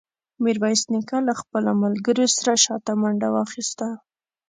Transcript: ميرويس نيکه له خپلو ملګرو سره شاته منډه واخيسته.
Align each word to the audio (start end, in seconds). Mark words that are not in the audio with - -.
ميرويس 0.43 0.81
نيکه 0.91 1.17
له 1.27 1.33
خپلو 1.41 1.71
ملګرو 1.83 2.25
سره 2.37 2.53
شاته 2.63 2.91
منډه 3.01 3.27
واخيسته. 3.35 3.87